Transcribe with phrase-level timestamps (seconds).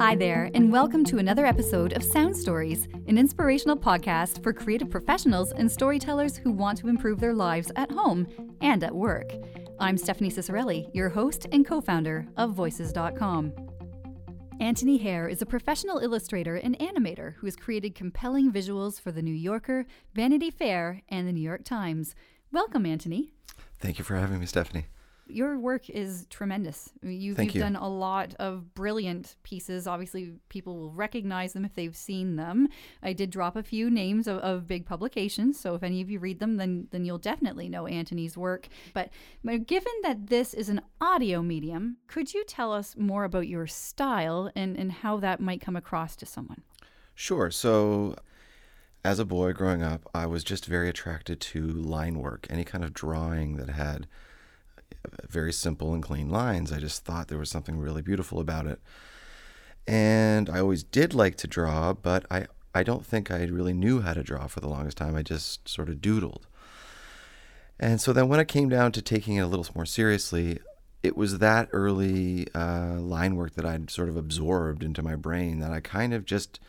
[0.00, 4.88] Hi there, and welcome to another episode of Sound Stories, an inspirational podcast for creative
[4.88, 8.26] professionals and storytellers who want to improve their lives at home
[8.62, 9.30] and at work.
[9.78, 13.52] I'm Stephanie Ciccarelli, your host and co founder of Voices.com.
[14.58, 19.20] Antony Hare is a professional illustrator and animator who has created compelling visuals for The
[19.20, 22.14] New Yorker, Vanity Fair, and The New York Times.
[22.50, 23.34] Welcome, Antony.
[23.78, 24.86] Thank you for having me, Stephanie
[25.32, 26.90] your work is tremendous.
[27.02, 27.60] You've, you've you.
[27.60, 29.86] done a lot of brilliant pieces.
[29.86, 32.68] Obviously, people will recognize them if they've seen them.
[33.02, 36.18] I did drop a few names of, of big publications, so if any of you
[36.18, 38.68] read them, then then you'll definitely know Antony's work.
[38.94, 39.10] But,
[39.44, 43.66] but given that this is an audio medium, could you tell us more about your
[43.66, 46.62] style and, and how that might come across to someone?
[47.14, 47.50] Sure.
[47.50, 48.16] So,
[49.04, 52.84] as a boy growing up, I was just very attracted to line work, any kind
[52.84, 54.06] of drawing that had
[55.28, 56.72] very simple and clean lines.
[56.72, 58.80] I just thought there was something really beautiful about it.
[59.86, 64.00] And I always did like to draw, but I, I don't think I really knew
[64.00, 65.16] how to draw for the longest time.
[65.16, 66.42] I just sort of doodled.
[67.78, 70.60] And so then when it came down to taking it a little more seriously,
[71.02, 75.60] it was that early uh, line work that I'd sort of absorbed into my brain
[75.60, 76.60] that I kind of just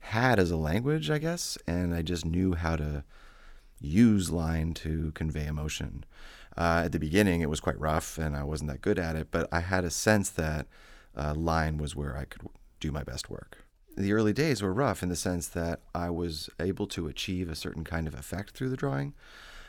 [0.00, 3.04] had as a language, I guess, and I just knew how to
[3.80, 6.04] use line to convey emotion.
[6.58, 9.28] Uh, at the beginning, it was quite rough, and I wasn't that good at it.
[9.30, 10.66] But I had a sense that
[11.16, 12.42] uh, line was where I could
[12.80, 13.64] do my best work.
[13.96, 17.54] The early days were rough in the sense that I was able to achieve a
[17.54, 19.14] certain kind of effect through the drawing,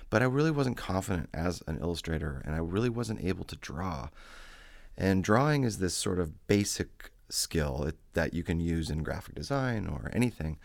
[0.09, 4.09] but I really wasn't confident as an illustrator, and I really wasn't able to draw.
[4.97, 9.87] And drawing is this sort of basic skill that you can use in graphic design
[9.87, 10.57] or anything,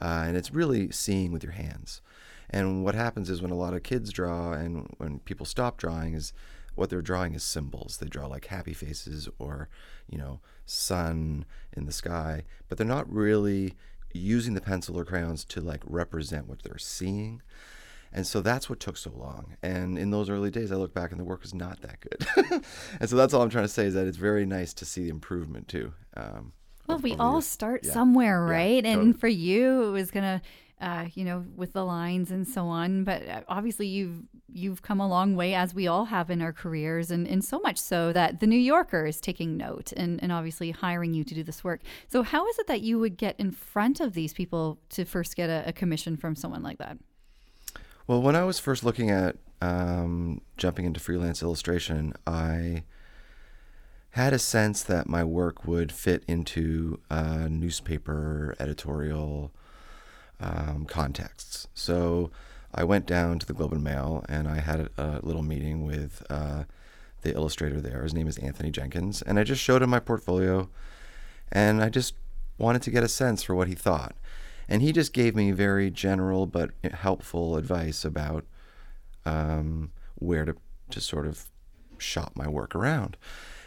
[0.00, 2.00] uh, and it's really seeing with your hands.
[2.50, 6.14] And what happens is when a lot of kids draw and when people stop drawing
[6.14, 6.32] is
[6.74, 7.96] what they're drawing is symbols.
[7.96, 9.68] They draw like happy faces or,
[10.08, 11.44] you know, sun
[11.76, 13.74] in the sky, but they're not really
[14.12, 17.42] using the pencil or crayons to like represent what they're seeing.
[18.12, 19.56] And so that's what took so long.
[19.62, 22.62] And in those early days, I look back and the work was not that good.
[23.00, 25.04] and so that's all I'm trying to say is that it's very nice to see
[25.04, 25.92] the improvement too.
[26.16, 26.52] Um,
[26.86, 27.92] well, we all start yeah.
[27.92, 28.84] somewhere, right?
[28.84, 29.12] Yeah, and totally.
[29.14, 30.40] for you, it was gonna
[30.80, 33.04] uh, you know, with the lines and so on.
[33.04, 34.22] But uh, obviously, you've
[34.52, 37.58] you've come a long way, as we all have in our careers, and, and so
[37.60, 41.34] much so that the New Yorker is taking note and, and obviously hiring you to
[41.34, 41.80] do this work.
[42.08, 45.36] So, how is it that you would get in front of these people to first
[45.36, 46.98] get a, a commission from someone like that?
[48.06, 52.84] Well, when I was first looking at um, jumping into freelance illustration, I
[54.10, 59.52] had a sense that my work would fit into a newspaper editorial
[60.40, 61.68] um, contexts.
[61.74, 62.30] So
[62.74, 66.22] I went down to the Globe and Mail and I had a, little meeting with
[66.28, 66.64] uh,
[67.22, 68.02] the illustrator there.
[68.02, 69.22] His name is Anthony Jenkins.
[69.22, 70.68] And I just showed him my portfolio
[71.50, 72.14] and I just
[72.58, 74.14] wanted to get a sense for what he thought.
[74.68, 78.44] And he just gave me very general but helpful advice about
[79.24, 80.56] um, where to,
[80.90, 81.48] to sort of
[81.98, 83.16] shop my work around.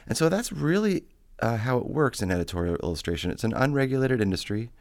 [0.07, 1.06] And so that's really
[1.40, 3.31] uh, how it works in editorial illustration.
[3.31, 4.72] It's an unregulated industry.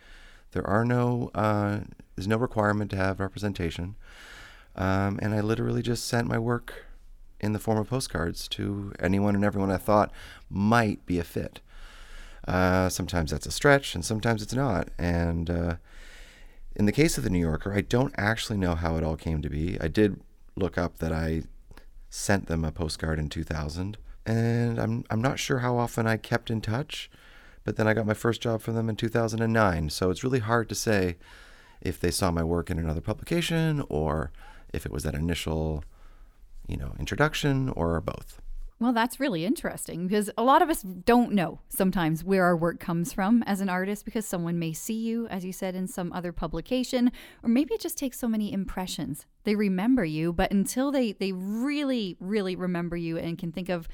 [0.53, 1.81] There are no, uh,
[2.17, 3.97] there's no requirement to have representation.
[4.77, 6.87] Um, and I literally just sent my work
[7.41, 10.13] in the form of postcards to anyone and everyone I thought
[10.49, 11.61] might be a fit.
[12.47, 14.89] Uh, sometimes that's a stretch, and sometimes it's not.
[14.99, 15.77] And uh,
[16.75, 19.43] in the case of the New Yorker, I don't actually know how it all came
[19.43, 19.77] to be.
[19.81, 20.21] I did
[20.57, 21.43] look up that I
[22.09, 26.51] sent them a postcard in 2000, and I'm I'm not sure how often I kept
[26.51, 27.11] in touch.
[27.69, 29.91] But then I got my first job from them in 2009.
[29.91, 31.19] So it's really hard to say
[31.83, 34.33] if they saw my work in another publication or
[34.73, 35.85] if it was that initial,
[36.67, 38.41] you know, introduction or both.
[38.81, 42.81] Well, that's really interesting because a lot of us don't know sometimes where our work
[42.81, 46.11] comes from as an artist because someone may see you, as you said, in some
[46.15, 47.13] other publication,
[47.43, 49.27] or maybe it just takes so many impressions.
[49.45, 53.89] They remember you, but until they, they really, really remember you and can think of,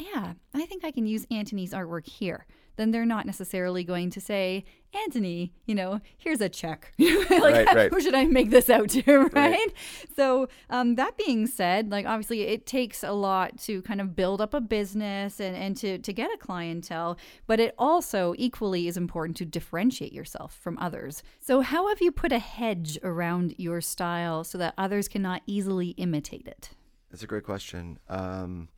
[0.00, 2.46] yeah, I think I can use Antony's artwork here
[2.78, 4.64] then they're not necessarily going to say,
[4.94, 6.94] Antony, you know, here's a check.
[6.98, 7.92] like, right, right.
[7.92, 9.02] who should I make this out to,
[9.34, 9.34] right?
[9.34, 9.74] Right.
[10.16, 14.40] So, um, that being said, like, obviously, it takes a lot to kind of build
[14.40, 18.96] up a business and, and to, to get a clientele, but it also equally is
[18.96, 21.22] important to differentiate yourself from others.
[21.40, 25.88] So, how have you put a hedge around your style so that others cannot easily
[25.90, 26.70] imitate it?
[27.10, 27.98] That's a great question.
[28.08, 28.68] Um,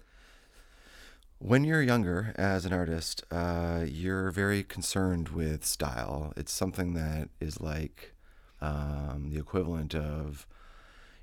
[1.41, 6.35] when you're younger as an artist, uh, you're very concerned with style.
[6.37, 8.13] It's something that is like
[8.61, 10.47] um, the equivalent of,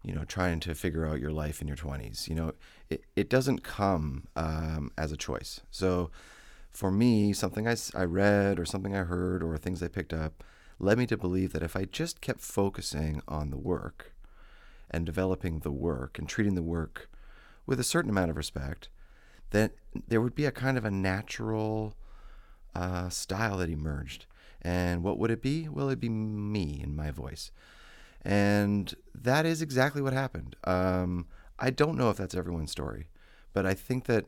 [0.02, 2.28] you know, trying to figure out your life in your 20s.
[2.28, 2.54] You know,
[2.90, 5.62] it, it doesn't come um, as a choice.
[5.70, 6.10] So
[6.72, 10.44] for me, something I, I read or something I heard or things I picked up
[10.80, 14.14] led me to believe that if I just kept focusing on the work
[14.90, 17.08] and developing the work and treating the work
[17.68, 18.90] with a certain amount of respect,
[19.52, 19.72] that
[20.08, 21.96] there would be a kind of a natural
[22.76, 24.26] uh, style that emerged.
[24.62, 25.68] And what would it be?
[25.68, 27.52] Well, it'd be me and my voice.
[28.24, 30.56] And that is exactly what happened.
[30.66, 31.28] Um,
[31.60, 33.08] I don't know if that's everyone's story,
[33.54, 34.26] but I think that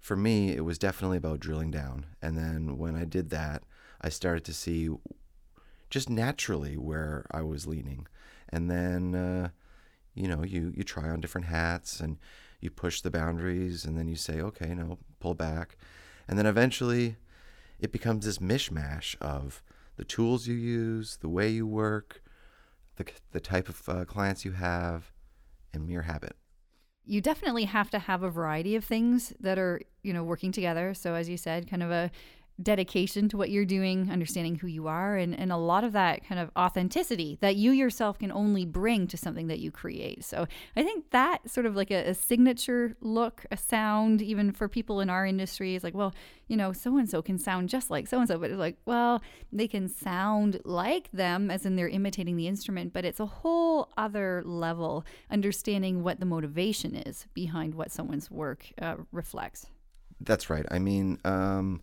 [0.00, 2.06] for me, it was definitely about drilling down.
[2.22, 3.62] And then when I did that,
[4.00, 4.88] I started to see
[5.90, 8.06] just naturally where I was leaning.
[8.48, 9.48] And then, uh,
[10.14, 12.18] you know, you, you try on different hats and
[12.60, 15.76] you push the boundaries and then you say, okay, no, pull back.
[16.26, 17.16] And then eventually
[17.78, 19.62] it becomes this mishmash of
[19.96, 22.22] the tools you use, the way you work,
[22.96, 25.12] the, the type of uh, clients you have,
[25.72, 26.36] and mere habit.
[27.04, 30.92] You definitely have to have a variety of things that are, you know, working together.
[30.94, 32.10] So as you said, kind of a
[32.60, 36.26] dedication to what you're doing, understanding who you are, and, and a lot of that
[36.26, 40.24] kind of authenticity that you yourself can only bring to something that you create.
[40.24, 40.46] So
[40.76, 45.00] I think that sort of like a, a signature look, a sound, even for people
[45.00, 46.12] in our industry, is like, well,
[46.48, 48.76] you know, so and so can sound just like so and so, but it's like,
[48.86, 49.22] well,
[49.52, 53.90] they can sound like them as in they're imitating the instrument, but it's a whole
[53.96, 59.66] other level understanding what the motivation is behind what someone's work uh, reflects.
[60.20, 60.66] That's right.
[60.70, 61.82] I mean, um,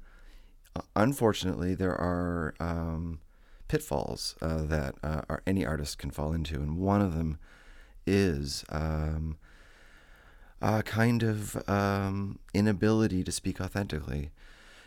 [0.96, 3.20] unfortunately, there are um,
[3.68, 7.38] pitfalls uh, that uh, are, any artist can fall into, and one of them
[8.06, 9.38] is um,
[10.62, 14.32] a kind of um, inability to speak authentically.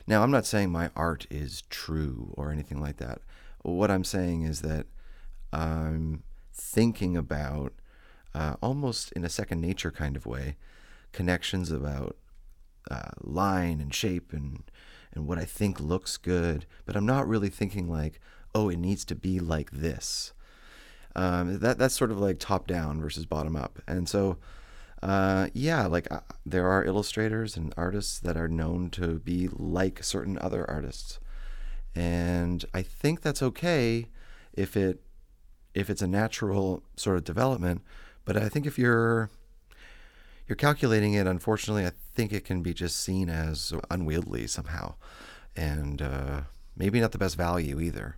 [0.06, 3.20] Now, I'm not saying my art is true or anything like that.
[3.62, 4.86] What I'm saying is that
[5.52, 7.72] I'm thinking about,
[8.34, 10.56] uh, almost in a second nature kind of way,
[11.12, 12.16] connections about
[12.90, 14.62] uh, line and shape and
[15.14, 18.20] and what I think looks good, but I'm not really thinking like,
[18.54, 20.32] oh, it needs to be like this.
[21.16, 24.38] Um, that that's sort of like top down versus bottom up, and so
[25.02, 30.02] uh, yeah, like uh, there are illustrators and artists that are known to be like
[30.02, 31.18] certain other artists,
[31.94, 34.06] and I think that's okay
[34.52, 35.00] if it
[35.74, 37.82] if it's a natural sort of development.
[38.24, 39.30] But I think if you're
[40.48, 44.94] you're calculating it, unfortunately, I think it can be just seen as unwieldy somehow,
[45.54, 46.40] and uh,
[46.76, 48.16] maybe not the best value either,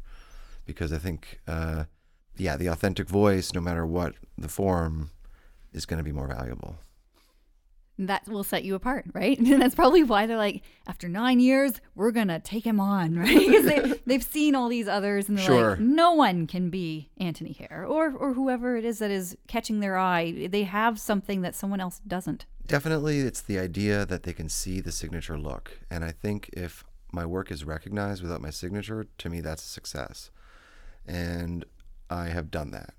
[0.64, 1.84] because I think, uh,
[2.36, 5.10] yeah, the authentic voice, no matter what the form,
[5.72, 6.78] is going to be more valuable.
[8.06, 9.38] That will set you apart, right?
[9.38, 13.38] And that's probably why they're like, after nine years, we're gonna take him on, right?
[13.38, 15.70] Because they, they've seen all these others, and they're Sure.
[15.72, 19.80] like, no one can be Antony Hare, or or whoever it is that is catching
[19.80, 20.48] their eye.
[20.50, 22.46] They have something that someone else doesn't.
[22.66, 25.80] Definitely, it's the idea that they can see the signature look.
[25.90, 29.68] And I think if my work is recognized without my signature, to me, that's a
[29.68, 30.30] success.
[31.06, 31.64] And
[32.08, 32.94] I have done that.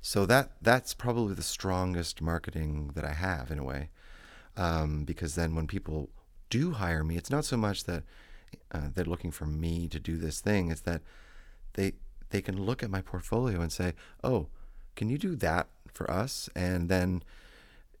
[0.00, 3.90] So that that's probably the strongest marketing that I have in a way.
[4.56, 6.10] Um, because then when people
[6.50, 8.02] do hire me, it's not so much that
[8.70, 10.70] uh, they're looking for me to do this thing.
[10.70, 11.02] It's that
[11.74, 11.92] they
[12.30, 14.48] they can look at my portfolio and say, "Oh,
[14.96, 17.22] can you do that for us?" And then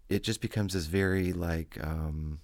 [0.08, 2.40] it just becomes this very like um,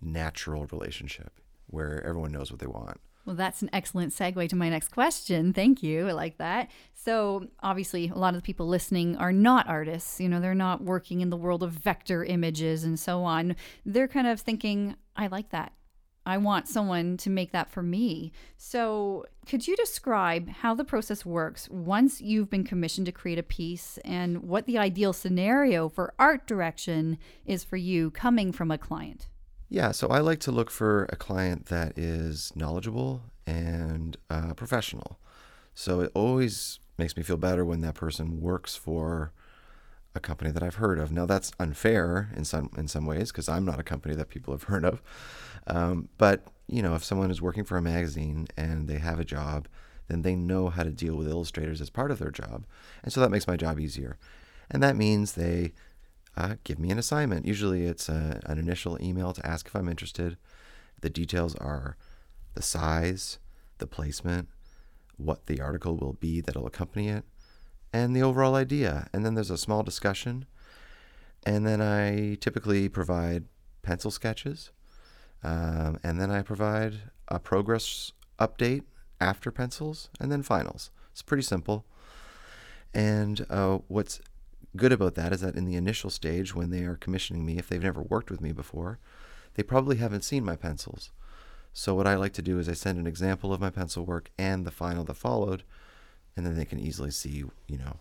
[0.00, 1.32] natural relationship
[1.66, 3.00] where everyone knows what they want.
[3.26, 5.52] Well, that's an excellent segue to my next question.
[5.52, 6.08] Thank you.
[6.08, 6.70] I like that.
[6.94, 10.20] So, obviously, a lot of the people listening are not artists.
[10.20, 13.56] You know, they're not working in the world of vector images and so on.
[13.84, 15.72] They're kind of thinking, I like that.
[16.26, 18.32] I want someone to make that for me.
[18.56, 23.42] So, could you describe how the process works once you've been commissioned to create a
[23.42, 28.78] piece and what the ideal scenario for art direction is for you coming from a
[28.78, 29.28] client?
[29.70, 35.20] Yeah, so I like to look for a client that is knowledgeable and uh, professional.
[35.74, 39.32] So it always makes me feel better when that person works for
[40.14, 41.12] a company that I've heard of.
[41.12, 44.54] Now that's unfair in some in some ways because I'm not a company that people
[44.54, 45.02] have heard of.
[45.66, 49.24] Um, but you know, if someone is working for a magazine and they have a
[49.24, 49.68] job,
[50.08, 52.64] then they know how to deal with illustrators as part of their job,
[53.04, 54.18] and so that makes my job easier.
[54.70, 55.72] And that means they
[56.40, 57.46] uh, give me an assignment.
[57.46, 60.38] Usually it's a, an initial email to ask if I'm interested.
[61.00, 61.96] The details are
[62.54, 63.38] the size,
[63.78, 64.48] the placement,
[65.16, 67.24] what the article will be that'll accompany it,
[67.92, 69.08] and the overall idea.
[69.12, 70.46] And then there's a small discussion.
[71.44, 73.44] And then I typically provide
[73.82, 74.70] pencil sketches.
[75.42, 76.94] Um, and then I provide
[77.28, 78.84] a progress update
[79.20, 80.90] after pencils and then finals.
[81.12, 81.84] It's pretty simple.
[82.92, 84.20] And uh, what's
[84.76, 87.68] good about that is that in the initial stage, when they are commissioning me, if
[87.68, 88.98] they've never worked with me before,
[89.54, 91.10] they probably haven't seen my pencils.
[91.72, 94.30] So what I like to do is I send an example of my pencil work
[94.38, 95.62] and the final that followed,
[96.36, 97.96] and then they can easily see, you know,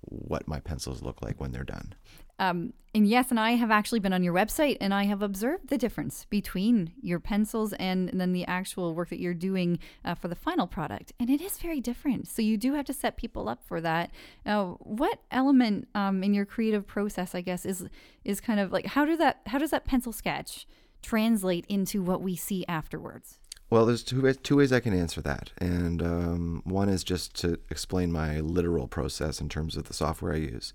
[0.00, 1.94] what my pencils look like when they're done.
[2.42, 5.68] Um, and yes, and I have actually been on your website and I have observed
[5.68, 10.14] the difference between your pencils and, and then the actual work that you're doing uh,
[10.14, 11.12] for the final product.
[11.20, 12.26] And it is very different.
[12.26, 14.10] So you do have to set people up for that.
[14.44, 17.86] Now, what element um, in your creative process, I guess, is
[18.24, 20.66] is kind of like how do that how does that pencil sketch
[21.00, 23.38] translate into what we see afterwards?
[23.70, 27.34] Well, there's two ways, two ways I can answer that, and um, one is just
[27.36, 30.74] to explain my literal process in terms of the software I use.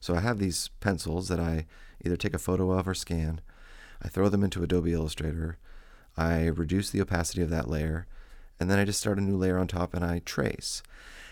[0.00, 1.66] So I have these pencils that I
[2.04, 3.40] either take a photo of or scan.
[4.02, 5.58] I throw them into Adobe Illustrator.
[6.16, 8.06] I reduce the opacity of that layer,
[8.58, 10.82] and then I just start a new layer on top and I trace.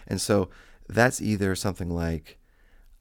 [0.07, 0.49] And so
[0.89, 2.39] that's either something like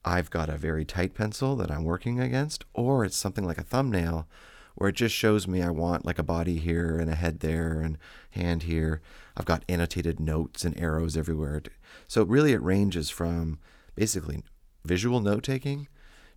[0.03, 3.63] I've got a very tight pencil that I'm working against, or it's something like a
[3.63, 4.27] thumbnail
[4.75, 7.79] where it just shows me I want like a body here and a head there
[7.79, 7.98] and
[8.31, 9.01] hand here.
[9.38, 11.63] I've got annotated notes and arrows everywhere.
[12.07, 13.57] So really it ranges from
[13.95, 14.43] basically
[14.86, 15.88] visual note taking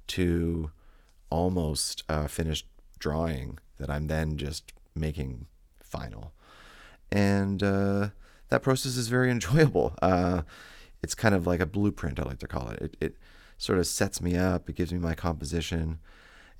[0.08, 0.70] to
[1.30, 2.66] almost uh, finished
[2.98, 5.46] drawing that I'm then just making
[5.80, 6.32] final.
[7.12, 8.08] And uh,
[8.48, 9.94] that process is very enjoyable.
[10.02, 10.42] Uh,
[11.02, 12.82] it's kind of like a blueprint, I like to call it.
[12.82, 13.16] It, it
[13.56, 15.98] sort of sets me up, it gives me my composition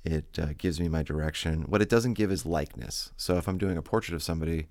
[0.03, 1.63] it uh, gives me my direction.
[1.63, 3.11] What it doesn't give is likeness.
[3.17, 4.67] So if I'm doing a portrait of somebody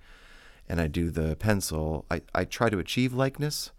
[0.68, 3.70] and I do the pencil, I, I try to achieve likeness,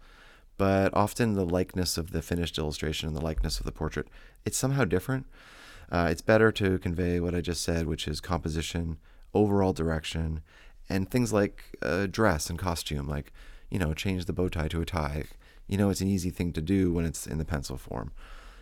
[0.60, 4.06] but often the likeness of the finished illustration and the likeness of the portrait,
[4.44, 5.24] it's somehow different.
[5.90, 8.98] Uh, it's better to convey what I just said, which is composition,
[9.32, 10.42] overall direction,
[10.86, 13.32] and things like uh, dress and costume, like,
[13.70, 15.24] you know, change the bow tie to a tie.
[15.66, 18.12] You know, it's an easy thing to do when it's in the pencil form.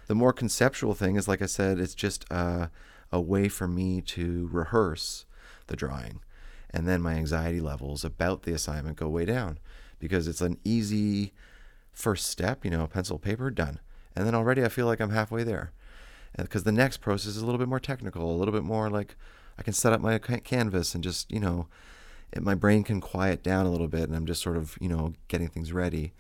[0.06, 2.68] The more conceptual thing is, like I said, it's just uh,
[3.10, 5.24] a way for me to rehearse
[5.66, 6.20] the drawing.
[6.70, 9.58] And then my anxiety levels about the assignment go way down
[9.98, 11.32] because it's an easy
[11.98, 13.80] first step, you know, pencil, paper, done.
[14.14, 15.72] And then already I feel like I'm halfway there.
[16.38, 18.88] Uh, because the next process is a little bit more technical, a little bit more
[18.88, 19.16] like
[19.58, 21.66] I can set up my canvas and just, you know,
[22.32, 24.88] it, my brain can quiet down a little bit and I'm just sort of, you
[24.88, 26.12] know, getting things ready.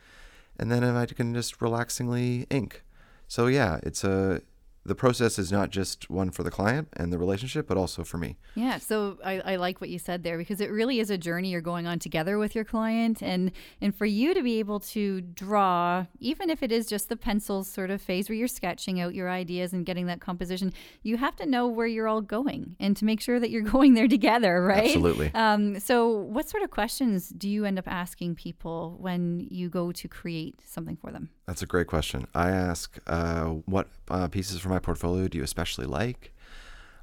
[0.58, 2.82] And then I can just relaxingly ink.
[3.28, 4.42] So yeah, it's a
[4.88, 8.16] the process is not just one for the client and the relationship, but also for
[8.16, 8.38] me.
[8.54, 8.78] Yeah.
[8.78, 11.60] So I, I, like what you said there because it really is a journey you're
[11.60, 13.22] going on together with your client.
[13.22, 17.16] And, and for you to be able to draw, even if it is just the
[17.16, 21.18] pencil sort of phase where you're sketching out your ideas and getting that composition, you
[21.18, 24.08] have to know where you're all going and to make sure that you're going there
[24.08, 24.86] together, right?
[24.86, 25.30] Absolutely.
[25.34, 29.92] Um, so, what sort of questions do you end up asking people when you go
[29.92, 31.28] to create something for them?
[31.48, 32.26] That's a great question.
[32.34, 36.34] I ask, uh, what uh, pieces from my portfolio do you especially like?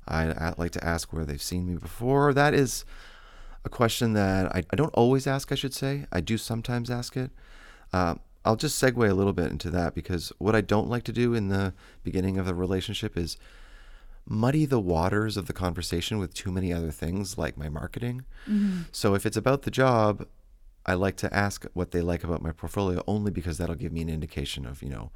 [0.07, 2.31] I, I, like to ask where they've seen me before.
[2.31, 2.85] That is
[3.65, 6.05] a question that I, I don't always ask, I should say.
[6.11, 7.31] I do sometimes ask it.
[7.91, 11.11] Uh, I'll just segue a little bit into that because what I don't like to
[11.11, 11.73] do in the
[12.03, 13.37] beginning of a relationship is
[14.27, 18.25] muddy the waters of the conversation with too many other things like my marketing.
[18.47, 18.81] Mm-hmm.
[18.91, 20.27] So if it's about the job,
[20.85, 24.01] I like to ask what they like about my portfolio only because that'll give me
[24.01, 25.11] an indication of, you know,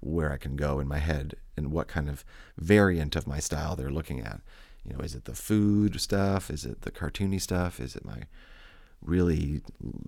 [0.00, 2.24] where I can go in my head and what kind of
[2.56, 4.40] variant of my style they're looking at.
[4.84, 6.50] You know, is it the food stuff?
[6.50, 7.80] Is it the cartoony stuff?
[7.80, 8.24] Is it my
[9.02, 9.62] really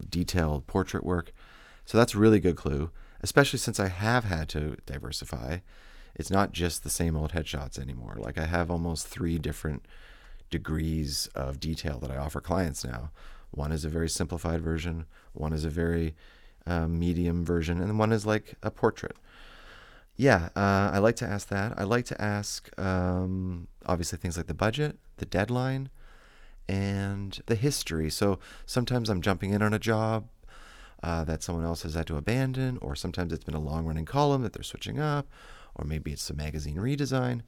[0.08, 1.32] detailed portrait work?
[1.84, 2.90] So that's a really good clue,
[3.20, 5.58] especially since I have had to diversify.
[6.14, 8.16] It's not just the same old headshots anymore.
[8.18, 9.86] Like I have almost three different
[10.50, 13.10] degrees of detail that I offer clients now.
[13.50, 16.14] One is a very simplified version, one is a very
[16.66, 19.16] uh, medium version, and one is like a portrait.
[20.16, 21.74] Yeah, uh, I like to ask that.
[21.78, 25.88] I like to ask, um, obviously, things like the budget, the deadline,
[26.68, 28.10] and the history.
[28.10, 30.28] So sometimes I'm jumping in on a job
[31.02, 34.04] uh, that someone else has had to abandon, or sometimes it's been a long running
[34.04, 35.26] column that they're switching up,
[35.74, 37.40] or maybe it's a magazine redesign.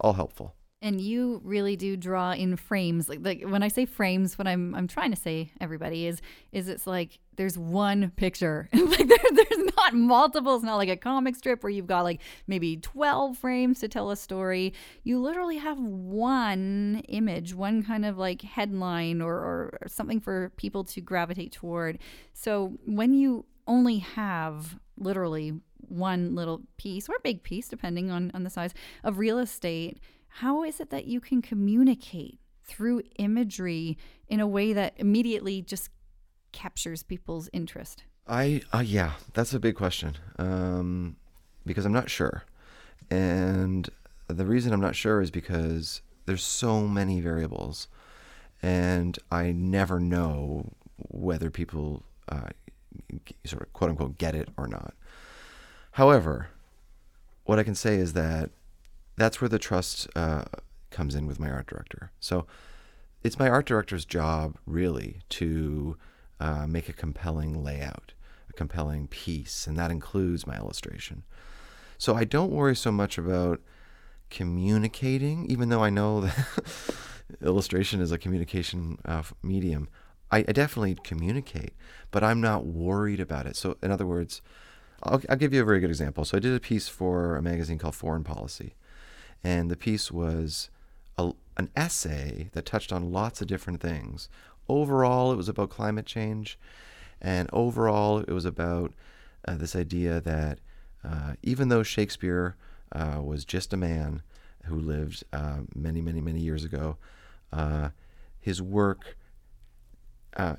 [0.00, 3.08] All helpful and you really do draw in frames.
[3.08, 6.20] Like, like when i say frames what i'm i'm trying to say everybody is
[6.50, 8.68] is it's like there's one picture.
[8.92, 10.54] Like there, there's not multiple.
[10.54, 14.10] It's not like a comic strip where you've got like maybe 12 frames to tell
[14.10, 14.74] a story.
[15.02, 20.50] You literally have one image one kind of like headline or, or, or something for
[20.56, 22.00] people to gravitate toward.
[22.34, 25.54] So when you only have literally
[25.88, 28.74] one little piece or big piece depending on on the size
[29.04, 29.98] of real estate
[30.36, 33.98] how is it that you can communicate through imagery
[34.28, 35.90] in a way that immediately just
[36.52, 38.04] captures people's interest?
[38.26, 41.16] I uh, yeah, that's a big question um,
[41.66, 42.44] because I'm not sure,
[43.10, 43.88] and
[44.28, 47.88] the reason I'm not sure is because there's so many variables,
[48.62, 52.50] and I never know whether people uh,
[53.44, 54.94] sort of quote unquote get it or not.
[55.92, 56.48] However,
[57.44, 58.50] what I can say is that
[59.16, 60.44] that's where the trust uh,
[60.90, 62.12] comes in with my art director.
[62.20, 62.46] So
[63.22, 65.96] it's my art director's job, really, to
[66.40, 68.14] uh, make a compelling layout,
[68.50, 71.22] a compelling piece, and that includes my illustration.
[71.98, 73.60] So I don't worry so much about
[74.28, 76.46] communicating, even though I know that
[77.40, 79.88] illustration is a communication uh, medium.
[80.30, 81.74] I, I, definitely communicate,
[82.10, 83.54] but I'm not worried about it.
[83.54, 84.40] So, in other words,
[85.02, 86.24] I'll, I'll give you a very good example.
[86.24, 88.74] So, I did a piece for a magazine called Foreign Policy,
[89.44, 90.70] and the piece was
[91.18, 94.28] a, an essay that touched on lots of different things.
[94.68, 96.58] Overall, it was about climate change,
[97.20, 98.92] and overall, it was about
[99.46, 100.58] uh, this idea that
[101.04, 102.56] uh, even though Shakespeare
[102.92, 104.22] uh, was just a man
[104.64, 106.96] who lived uh, many, many, many years ago,
[107.52, 107.88] uh,
[108.40, 109.16] his work,
[110.36, 110.56] uh,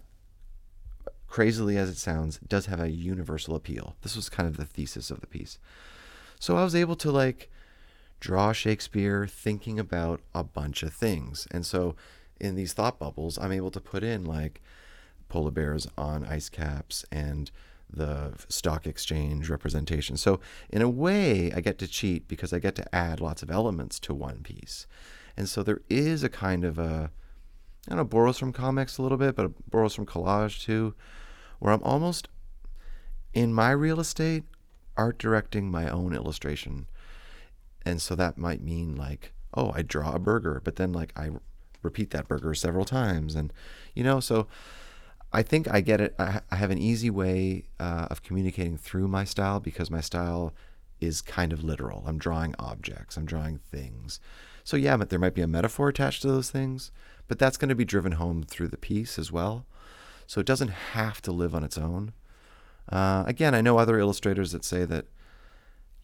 [1.27, 3.95] crazily as it sounds, does have a universal appeal.
[4.01, 5.57] This was kind of the thesis of the piece.
[6.39, 7.49] So I was able to like
[8.23, 11.45] draw Shakespeare thinking about a bunch of things.
[11.51, 11.93] And so
[12.39, 14.61] in these thought bubbles, I'm able to put in like
[15.27, 17.51] polar bears on ice caps and
[17.89, 20.15] the stock exchange representation.
[20.15, 20.39] So
[20.69, 23.99] in a way, I get to cheat because I get to add lots of elements
[23.99, 24.87] to one piece.
[25.35, 27.11] And so there is a kind of a,
[27.87, 30.95] I don't know, borrows from comics a little bit, but borrows from collage too,
[31.59, 32.29] where I'm almost
[33.33, 34.45] in my real estate
[34.95, 36.87] art directing my own illustration
[37.85, 41.31] and so that might mean like, oh, I draw a burger, but then like I
[41.81, 43.35] repeat that burger several times.
[43.35, 43.53] And,
[43.93, 44.47] you know, so
[45.31, 46.15] I think I get it.
[46.17, 50.53] I, I have an easy way uh, of communicating through my style because my style
[51.01, 52.03] is kind of literal.
[52.07, 54.19] I'm drawing objects, I'm drawing things.
[54.63, 56.91] So, yeah, but there might be a metaphor attached to those things,
[57.27, 59.65] but that's going to be driven home through the piece as well.
[60.25, 62.13] So, it doesn't have to live on its own.
[62.89, 65.07] Uh, again, I know other illustrators that say that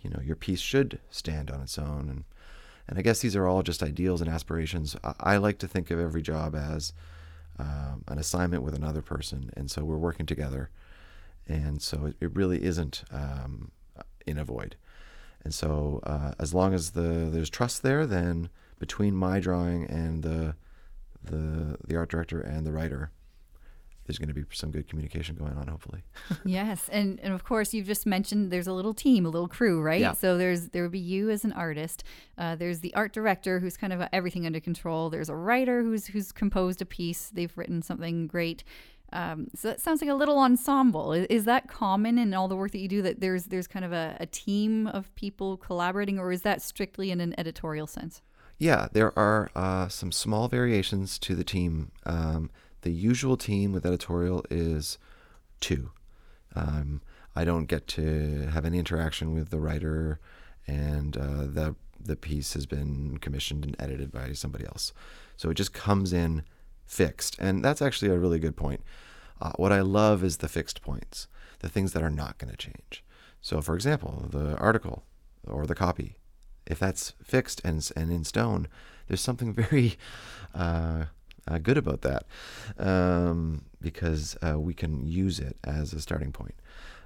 [0.02, 2.24] you know your piece should stand on its own and
[2.90, 4.96] and I guess these are all just ideals and aspirations.
[5.04, 6.92] I, I like to think of every job as
[7.60, 10.72] um, an assignment with another person, and so we're working together,
[11.48, 13.72] and so it, it really isn't um,
[14.26, 14.76] in a void.
[15.44, 20.24] And so uh, as long as the there's trust there, then between my drawing and
[20.24, 20.56] the
[21.24, 23.12] the the art director and the writer,
[24.10, 26.02] there's going to be some good communication going on, hopefully.
[26.44, 29.80] yes, and and of course you've just mentioned there's a little team, a little crew,
[29.80, 30.02] right?
[30.02, 30.14] Yeah.
[30.14, 32.04] So there's there would be you as an artist.
[32.36, 35.12] Uh, there's the art director who's kind of everything under control.
[35.12, 37.30] There's a writer who's who's composed a piece.
[37.30, 38.64] They've written something great.
[39.14, 41.14] Um, so that sounds like a little ensemble.
[41.14, 43.04] Is, is, that common in all the work that you do?
[43.04, 47.12] That there's there's kind of a, a team of people collaborating, or is that strictly
[47.12, 48.24] in an editorial sense?
[48.58, 51.92] Yeah, there are uh, some small variations to the team.
[52.08, 52.50] Um,
[52.82, 54.98] the usual team with editorial is
[55.60, 55.92] two.
[56.56, 57.02] Um,
[57.36, 60.20] I don't get to have any interaction with the writer,
[60.68, 64.94] and uh, the the piece has been commissioned and edited by somebody else.
[65.36, 66.44] So it just comes in
[66.86, 68.82] fixed, and that's actually a really good point.
[69.42, 71.28] Uh, what I love is the fixed points,
[71.60, 73.04] the things that are not going to change.
[73.42, 75.04] So, for example, the article
[75.46, 76.18] or the copy,
[76.66, 78.68] if that's fixed and and in stone,
[79.08, 79.98] there's something very
[80.54, 81.06] uh,
[81.50, 82.26] uh, good about that
[82.78, 86.56] um, because uh, we can use it as a starting point.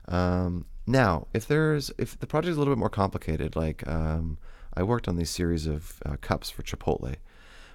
[0.08, 4.38] Um, now, if there's if the project is a little bit more complicated, like um,
[4.74, 7.16] I worked on these series of uh, cups for Chipotle,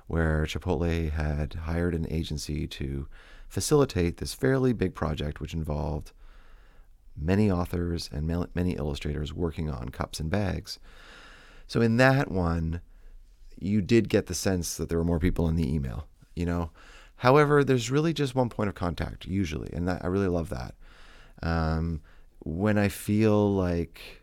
[0.07, 3.09] where Chipotle had hired an agency to
[3.49, 6.13] facilitate this fairly big project, which involved
[7.17, 10.79] many authors and many illustrators working on cups and bags.
[11.67, 12.81] So in that one,
[13.59, 16.08] you did get the sense that there were more people in the email
[16.39, 16.71] you know.
[17.17, 20.75] However, there's really just one point of contact usually, and that, I really love that.
[21.43, 22.01] Um,
[22.39, 24.23] when I feel like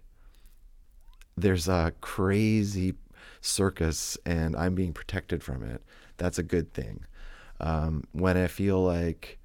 [1.35, 2.93] there's a crazy
[3.41, 5.83] circus and I'm being protected from it,
[6.15, 7.03] that's a good thing.
[7.59, 9.39] Um, when I feel like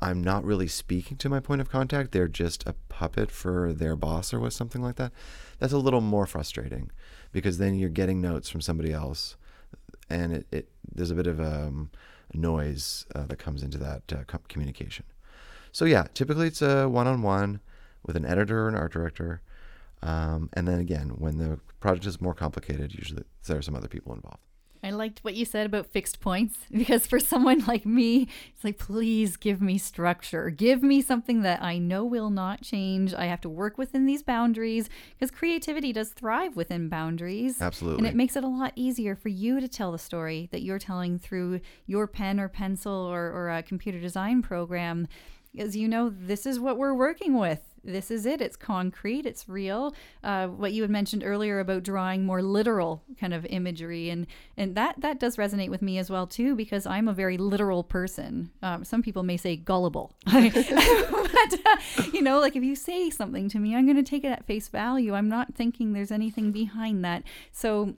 [0.00, 3.94] I'm not really speaking to my point of contact, they're just a puppet for their
[3.94, 5.12] boss or what something like that,
[5.58, 6.90] that's a little more frustrating
[7.30, 9.36] because then you're getting notes from somebody else
[10.08, 11.90] and it, it there's a bit of um,
[12.32, 15.04] noise uh, that comes into that uh, communication.
[15.72, 17.60] So yeah, typically it's a one-on-one
[18.04, 19.42] with an editor or an art director,
[20.02, 23.88] um, and then again, when the project is more complicated, usually there are some other
[23.88, 24.45] people involved.
[24.86, 28.78] I liked what you said about fixed points because for someone like me, it's like,
[28.78, 30.48] please give me structure.
[30.48, 33.12] Give me something that I know will not change.
[33.12, 37.60] I have to work within these boundaries because creativity does thrive within boundaries.
[37.60, 37.98] Absolutely.
[37.98, 40.78] And it makes it a lot easier for you to tell the story that you're
[40.78, 45.08] telling through your pen or pencil or, or a computer design program.
[45.58, 48.40] As you know, this is what we're working with this is it.
[48.40, 49.26] It's concrete.
[49.26, 49.94] It's real.
[50.22, 54.74] Uh, what you had mentioned earlier about drawing more literal kind of imagery, and and
[54.74, 58.50] that that does resonate with me as well too, because I'm a very literal person.
[58.62, 63.48] Um, some people may say gullible, but uh, you know, like if you say something
[63.50, 65.14] to me, I'm going to take it at face value.
[65.14, 67.22] I'm not thinking there's anything behind that.
[67.52, 67.96] So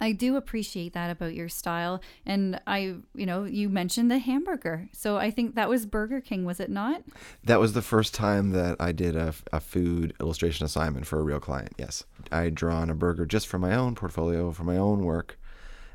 [0.00, 2.00] I do appreciate that about your style.
[2.24, 4.88] And I, you know, you mentioned the hamburger.
[4.92, 7.02] So I think that was Burger King, was it not?
[7.44, 11.22] That was the first time that I did a, a food illustration assignment for a
[11.22, 11.74] real client.
[11.76, 12.04] Yes.
[12.32, 15.38] I had drawn a burger just for my own portfolio, for my own work.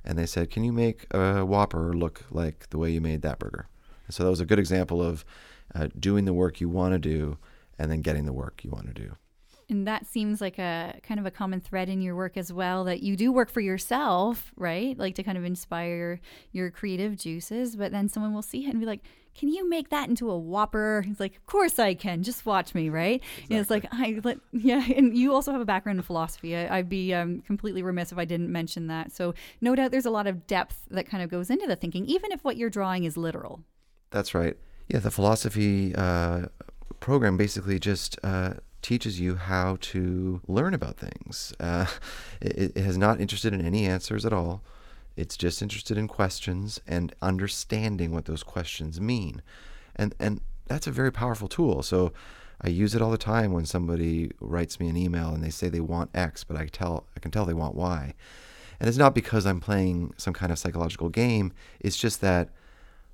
[0.04, 3.40] And they said, Can you make a Whopper look like the way you made that
[3.40, 3.68] burger?
[4.06, 5.26] And so that was a good example of
[5.74, 7.38] uh, doing the work you want to do
[7.80, 9.16] and then getting the work you want to do.
[9.70, 12.84] And that seems like a kind of a common thread in your work as well
[12.84, 14.98] that you do work for yourself, right?
[14.98, 16.20] Like to kind of inspire
[16.52, 19.02] your creative juices, but then someone will see it and be like,
[19.34, 22.22] "Can you make that into a whopper?" He's like, "Of course I can.
[22.22, 23.56] Just watch me, right?" Exactly.
[23.56, 26.56] And it's like, I let yeah, and you also have a background in philosophy.
[26.56, 29.12] I, would be um, completely remiss if I didn't mention that.
[29.12, 32.06] So, no doubt there's a lot of depth that kind of goes into the thinking,
[32.06, 33.64] even if what you're drawing is literal.
[34.12, 34.58] That's right.
[34.88, 36.46] Yeah, the philosophy uh,
[37.00, 38.54] program basically just uh,
[38.86, 41.54] teaches you how to learn about things.
[41.60, 41.88] Uh,
[42.42, 44.62] it, has not interested in any answers at all.
[45.16, 49.42] It's just interested in questions and understanding what those questions mean.
[49.96, 51.82] And and that's a very powerful tool.
[51.82, 52.14] So
[52.62, 55.68] I use it all the time when somebody writes me an email and they say
[55.68, 58.14] they want X, but I tell I can tell they want Y.
[58.80, 61.54] And it's not because I'm playing some kind of psychological game.
[61.80, 62.50] It's just that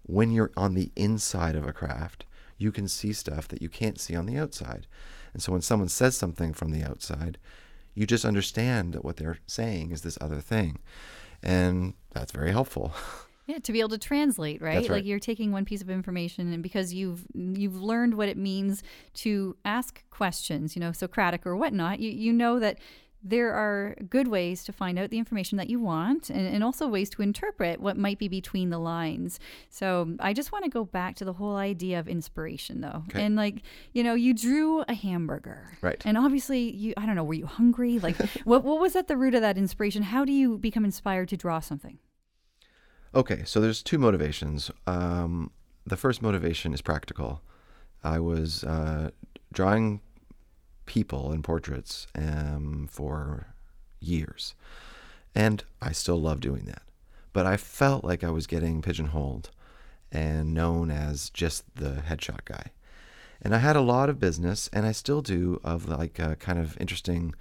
[0.04, 2.26] when you're on the inside of a craft,
[2.58, 4.86] you can see stuff that you can't see on the outside.
[5.34, 7.38] And so when someone says something from the outside,
[7.94, 10.80] you just understand that what they're saying is this other thing.
[11.44, 12.94] And that's very helpful.
[13.48, 14.78] Yeah, to be able to translate, right?
[14.78, 14.90] right?
[14.90, 18.82] Like you're taking one piece of information and because you've you've learned what it means
[19.16, 22.78] to ask questions, you know, Socratic or whatnot, you you know that
[23.24, 26.88] there are good ways to find out the information that you want and, and, also
[26.88, 29.40] ways to interpret what might be between the lines.
[29.70, 33.04] So I just want to go back to the whole idea of inspiration though.
[33.10, 33.24] Okay.
[33.24, 33.62] And like,
[33.94, 35.78] you know, you drew a hamburger.
[35.82, 36.02] Right.
[36.06, 38.00] And obviously you I don't know, were you hungry?
[38.00, 40.04] Like what what was at the root of that inspiration?
[40.04, 42.00] How do you become inspired to draw something?
[43.14, 44.72] Okay, so there's two motivations.
[44.88, 45.52] Um,
[45.86, 47.42] the first motivation is practical.
[48.04, 49.12] I was uh,
[49.52, 50.02] drawing
[50.86, 53.48] people and portraits um, for
[54.00, 54.56] years.
[55.34, 56.82] And I still love doing that.
[57.34, 59.52] But I felt like I was getting pigeonholed
[60.12, 62.72] and known as just the headshot guy.
[63.42, 66.80] And I had a lot of business, and I still do, of like kind of
[66.80, 67.34] interesting,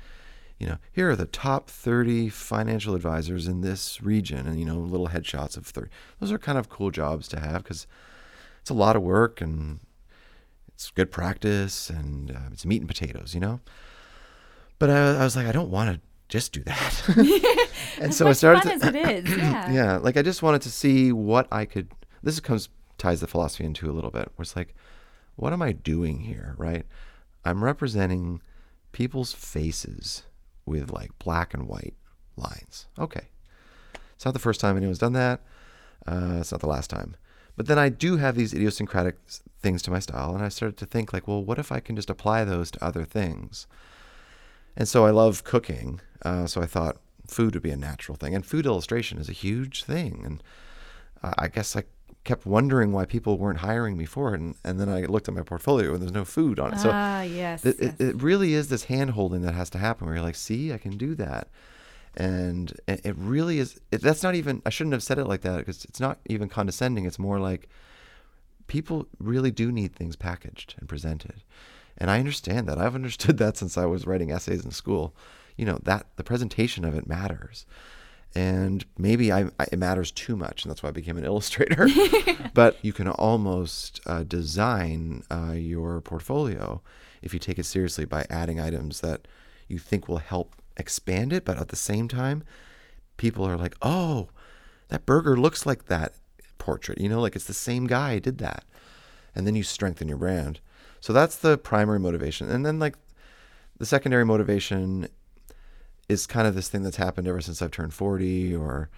[0.58, 4.78] you know, here are the top 30 financial advisors in this region, and, you know,
[4.78, 5.90] little headshots of 30.
[6.20, 7.86] Those are kind of cool jobs to have because
[8.60, 9.80] it's a lot of work and
[10.80, 13.60] it's good practice and uh, it's meat and potatoes, you know.
[14.78, 17.68] But I, I was like, I don't want to just do that.
[18.00, 18.62] and so I started.
[18.62, 19.70] To, as it is, yeah.
[19.70, 21.92] yeah, like I just wanted to see what I could.
[22.22, 24.32] This comes ties the philosophy into a little bit.
[24.36, 24.74] Where it's like,
[25.36, 26.54] what am I doing here?
[26.56, 26.86] Right?
[27.44, 28.40] I'm representing
[28.92, 30.22] people's faces
[30.64, 31.94] with like black and white
[32.36, 32.86] lines.
[32.98, 33.28] Okay,
[34.14, 35.42] it's not the first time anyone's done that.
[36.06, 37.16] Uh, it's not the last time.
[37.60, 39.18] But then I do have these idiosyncratic
[39.60, 41.94] things to my style, and I started to think like, well, what if I can
[41.94, 43.66] just apply those to other things?
[44.78, 46.96] And so I love cooking, uh, so I thought
[47.26, 50.22] food would be a natural thing, and food illustration is a huge thing.
[50.24, 50.42] And
[51.22, 51.84] I guess I
[52.24, 55.34] kept wondering why people weren't hiring me for it, and, and then I looked at
[55.34, 56.78] my portfolio and there's no food on it.
[56.78, 57.94] So ah, yes, it, yes.
[57.98, 60.72] It, it really is this hand holding that has to happen, where you're like, see,
[60.72, 61.48] I can do that
[62.16, 65.58] and it really is it, that's not even i shouldn't have said it like that
[65.58, 67.04] because it's not even condescending.
[67.04, 67.68] It's more like
[68.66, 71.42] people really do need things packaged and presented.
[71.98, 72.78] And i understand that.
[72.78, 75.14] I've understood that since i was writing essays in school.
[75.56, 77.66] You know that the presentation of it matters.
[78.32, 81.88] And maybe I, I, it matters too much, and that's why I became an illustrator.
[82.54, 86.80] but you can almost uh, design uh, your portfolio
[87.22, 89.26] if you take it seriously by adding items that
[89.68, 92.42] you think will help expand it, but at the same time,
[93.16, 94.28] people are like, oh,
[94.88, 96.14] that burger looks like that
[96.58, 97.00] portrait.
[97.00, 98.64] You know, like it's the same guy did that.
[99.34, 100.60] And then you strengthen your brand.
[101.00, 102.50] So that's the primary motivation.
[102.50, 102.96] And then, like,
[103.78, 105.08] the secondary motivation
[106.08, 108.90] is kind of this thing that's happened ever since I've turned 40 or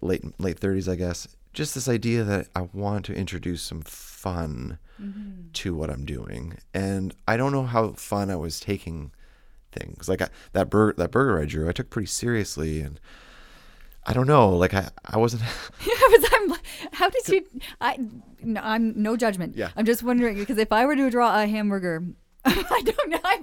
[0.00, 1.28] late late 30s, I guess.
[1.52, 5.50] Just this idea that I want to introduce some fun Mm-hmm.
[5.52, 9.10] to what I'm doing, and I don't know how fun I was taking
[9.78, 10.08] things.
[10.08, 13.00] Like I, that burger, that burger I drew, I took pretty seriously, and
[14.04, 14.50] I don't know.
[14.50, 15.42] Like I, I wasn't.
[16.08, 16.54] But I'm
[16.92, 17.46] how did you?
[17.80, 17.98] I,
[18.42, 19.56] no, I'm no judgment.
[19.56, 19.70] Yeah.
[19.76, 22.04] I'm just wondering because if I were to draw a hamburger,
[22.44, 23.20] I don't know.
[23.24, 23.40] I,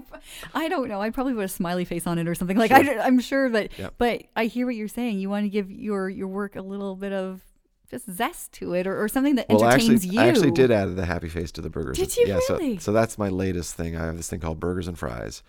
[0.53, 1.01] I don't know.
[1.01, 2.57] I probably put a smiley face on it or something.
[2.57, 5.19] Like I, am sure, but but I hear what you're saying.
[5.19, 7.41] You want to give your your work a little bit of
[7.89, 10.21] just zest to it, or, or something that Well, I entertains actually, you.
[10.21, 11.97] I actually did add the happy face to the burgers.
[11.97, 12.77] Did you yeah, really?
[12.77, 13.95] So, so that's my latest thing.
[13.95, 15.43] I have this thing called Burgers and Fries,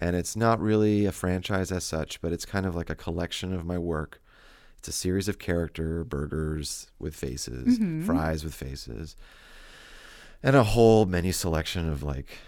[0.00, 3.52] and it's not really a franchise as such, but it's kind of like a collection
[3.52, 4.20] of my work.
[4.78, 8.04] It's a series of character burgers with faces, Mm-hmm.
[8.04, 9.16] fries with faces,
[10.42, 12.38] and a whole menu selection of like,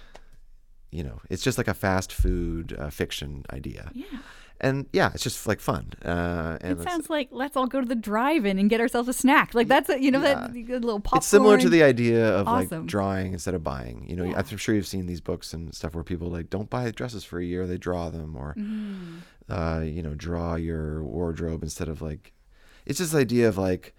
[0.90, 3.90] you know, it's just like a fast food uh, fiction idea.
[3.94, 4.18] Yeah.
[4.60, 5.92] And yeah, it's just like fun.
[6.04, 9.12] Uh, and It sounds like let's all go to the drive-in and get ourselves a
[9.12, 9.54] snack.
[9.54, 10.48] Like that's a, you know Yeah.
[10.50, 11.18] that little popcorn.
[11.18, 12.80] it's similar to the idea of Awesome.
[12.82, 14.06] like drawing instead of buying.
[14.08, 14.38] You know, Yeah.
[14.50, 17.38] I'm sure you've seen these books and stuff where people like don't buy dresses for
[17.38, 19.52] a year, they draw them, or Mm-hmm.
[19.52, 22.32] uh, you know, draw your wardrobe instead of like.
[22.86, 23.94] It's this idea of like,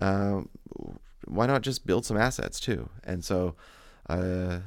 [0.00, 0.50] um,
[1.26, 2.90] why not just build some assets too?
[3.02, 3.56] And so,
[4.08, 4.60] uh,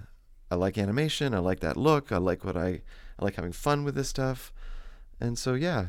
[0.51, 1.33] I like animation.
[1.33, 2.11] I like that look.
[2.11, 2.81] I like what I,
[3.19, 4.51] I like having fun with this stuff,
[5.19, 5.87] and so yeah,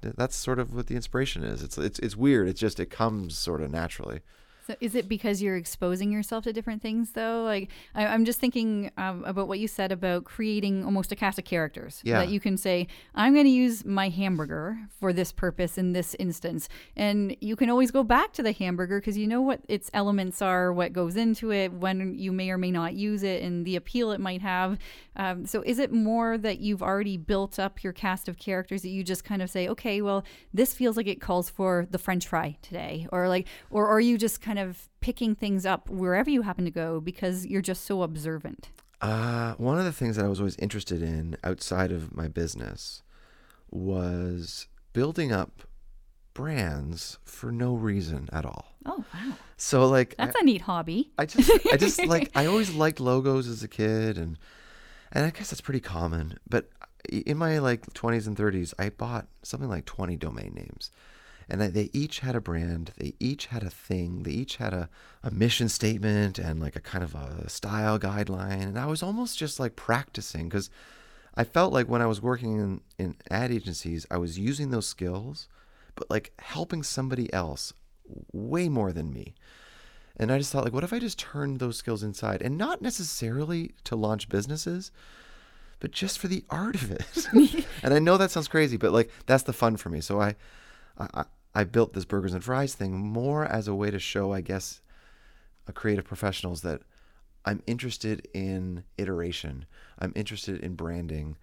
[0.00, 1.62] that's sort of what the inspiration is.
[1.62, 2.48] It's it's it's weird.
[2.48, 4.20] It's just it comes sort of naturally.
[4.68, 7.42] So is it because you're exposing yourself to different things though?
[7.42, 11.38] Like I, I'm just thinking um, about what you said about creating almost a cast
[11.38, 12.18] of characters Yeah.
[12.18, 16.14] that you can say, I'm going to use my hamburger for this purpose in this
[16.18, 19.90] instance, and you can always go back to the hamburger because you know what its
[19.94, 23.64] elements are, what goes into it, when you may or may not use it, and
[23.64, 24.76] the appeal it might have.
[25.16, 28.90] Um, so is it more that you've already built up your cast of characters that
[28.90, 32.26] you just kind of say, okay, well, this feels like it calls for the French
[32.26, 36.42] fry today, or like, or are you just kind of picking things up wherever you
[36.42, 38.70] happen to go because you're just so observant?
[39.00, 43.02] Uh, one of the things that I was always interested in outside of my business
[43.70, 45.62] was building up
[46.34, 48.74] brands for no reason at all.
[48.86, 51.10] Oh wow, So like that's a neat hobby.
[51.18, 54.38] I just I just like I always liked logos as a kid and
[55.12, 56.38] and I guess that's pretty common.
[56.48, 56.70] But
[57.10, 60.90] in my like 20s and 30s, I bought something like 20 domain names.
[61.48, 64.74] And they- they each had a brand, they each had a thing, they each had
[64.74, 64.90] a,
[65.22, 68.62] a mission statement and like a kind of a style guideline.
[68.62, 70.68] And I was almost just like practicing because
[71.34, 74.86] I felt like when I was working in, in ad agencies, I was using those
[74.86, 75.48] skills,
[75.94, 77.72] but like helping somebody else
[78.32, 79.34] way more than me.
[80.16, 82.82] And I just thought, like, what if I just turned those skills inside and not
[82.82, 84.90] necessarily to launch businesses,
[85.78, 87.64] but just for the art of it?
[87.82, 90.00] and I know that sounds crazy, but like, that's the fun for me.
[90.00, 90.34] So I,
[90.98, 94.40] I, I- built this burgers and fries thing more as a way to show, I
[94.40, 94.80] guess,
[95.66, 96.82] a creative professionals that
[97.44, 99.64] I'm interested in iteration.
[99.98, 101.36] I'm interested in branding.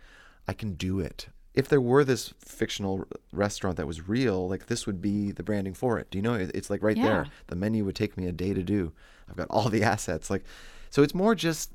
[0.47, 1.27] I can do it.
[1.53, 5.73] If there were this fictional restaurant that was real, like this would be the branding
[5.73, 6.11] for it.
[6.11, 6.33] Do you know?
[6.33, 7.03] It's like right Yeah.
[7.03, 7.25] there.
[7.47, 8.91] The menu would take me a day to do.
[9.29, 10.29] I've got all the assets.
[10.29, 10.43] Like,
[10.89, 11.71] so it's more just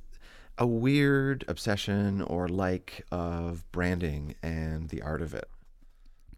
[0.58, 5.48] a weird obsession or like of branding and the art of it.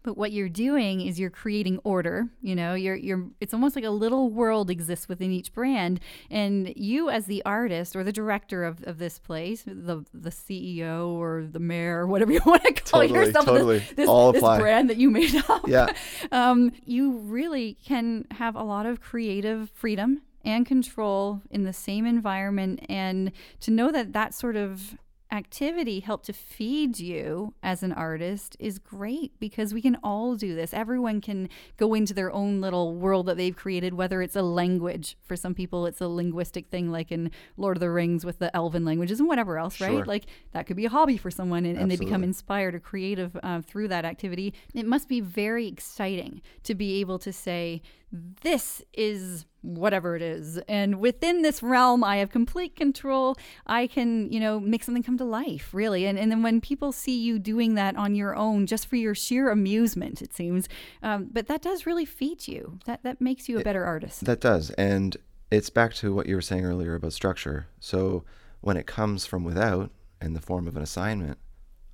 [0.03, 2.27] But what you're doing is you're creating order.
[2.41, 3.25] You know, you're you're.
[3.39, 7.95] It's almost like a little world exists within each brand, and you as the artist
[7.95, 12.31] or the director of, of this place, the the CEO or the mayor or whatever
[12.37, 13.79] you want to call Totally, yourself, totally.
[13.79, 14.59] this, this, All this apply.
[14.59, 15.67] brand that you made up.
[15.67, 15.87] Yeah.
[16.31, 22.05] um, you really can have a lot of creative freedom and control in the same
[22.05, 24.95] environment and to know that that sort of
[25.33, 30.53] activity help to feed you as an artist is great because we can all do
[30.53, 34.43] this everyone can go into their own little world that they've created whether it's a
[34.43, 38.37] language for some people it's a linguistic thing like in lord of the rings with
[38.37, 39.89] the elven languages and whatever else Sure.
[39.89, 42.79] right like that could be a hobby for someone and, and they become inspired or
[42.79, 44.53] creative uh, through that activity.
[44.75, 47.81] It must be very exciting to be able to say,
[48.13, 50.59] this is whatever it is.
[50.67, 53.35] And within this realm, I have complete control.
[53.65, 56.05] I can, you know, make something come to life, really.
[56.05, 59.15] And, and then when people see you doing that on your own, just for your
[59.15, 60.69] sheer amusement, it seems,
[61.01, 62.77] um, but that does really feed you.
[62.85, 64.25] That, that makes you a better artist.
[64.25, 64.69] That does.
[64.71, 65.17] And
[65.49, 67.67] it's back to what you were saying earlier about structure.
[67.79, 68.25] So
[68.61, 69.89] when it comes from without
[70.21, 71.39] in the form of an assignment,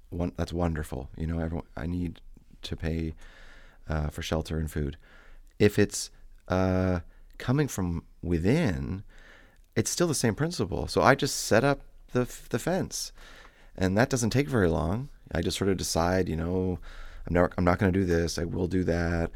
[0.10, 1.10] one, that's wonderful.
[1.16, 2.20] You know, everyone, I need
[2.64, 3.14] to pay
[3.88, 4.98] uh, for shelter and food.
[5.60, 6.10] If it's
[6.48, 7.02] uh,
[7.38, 9.04] coming from within,
[9.76, 10.88] it's still the same principle.
[10.88, 11.82] So I just set up
[12.14, 13.12] the, the fence.
[13.78, 15.10] And that doesn't take very long.
[15.32, 16.80] I just sort of decide, you know,
[17.28, 18.40] I'm not, I'm not going to do this.
[18.40, 19.32] I will do that.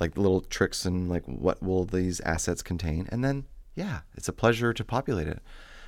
[0.00, 4.32] like little tricks and like what will these assets contain, and then yeah, it's a
[4.32, 5.40] pleasure to populate it.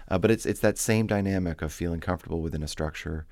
[0.09, 3.27] Uh, but it's it's that same dynamic of feeling comfortable within a structure,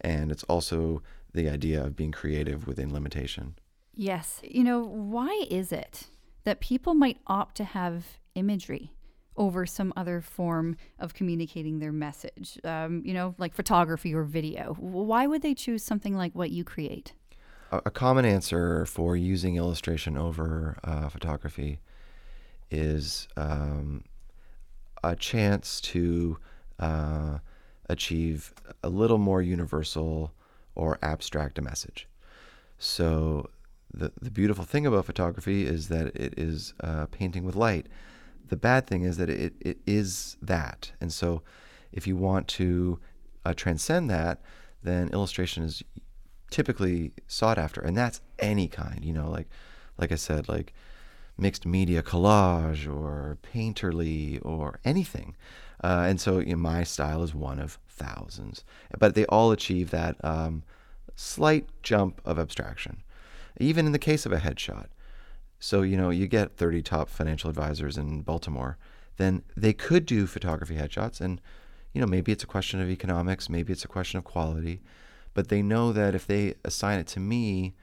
[0.00, 3.54] and it's also the idea of being creative within limitation.
[3.94, 4.40] Yes.
[4.42, 6.04] You know, why is it
[6.44, 8.92] that people might opt to have imagery
[9.36, 12.58] over some other form of communicating their message?
[12.64, 14.74] Um, you know, like photography or video.
[14.78, 17.14] Why would they choose something like what you create?
[17.72, 21.80] A, a common answer for using illustration over uh, photography
[22.70, 24.04] is um,
[25.02, 26.38] a chance to
[26.78, 27.38] uh,
[27.88, 30.32] achieve a little more universal
[30.74, 32.06] or abstract a message.
[32.78, 33.50] So
[33.92, 37.86] the the beautiful thing about photography is that it is uh, painting with light.
[38.48, 41.42] The bad thing is that it, it is that, and so
[41.92, 42.98] if you want to
[43.44, 44.40] uh, transcend that,
[44.82, 45.82] then illustration is
[46.50, 49.04] typically sought after, and that's any kind.
[49.04, 49.48] You know, like
[49.98, 50.72] like I said, like
[51.38, 55.36] mixed media collage or painterly or anything.
[55.82, 58.64] Uh, and so you know, my style is one of thousands,
[58.98, 60.62] but they all achieve that um,
[61.14, 63.02] slight jump of abstraction,
[63.58, 64.86] even in the case of a headshot.
[65.58, 68.78] So, you know, you get 30 top financial advisors in Baltimore,
[69.18, 71.20] then they could do photography headshots.
[71.20, 71.40] And,
[71.92, 74.80] you know, maybe it's a question of economics, maybe it's a question of quality,
[75.34, 77.74] but they know that if they assign it to me,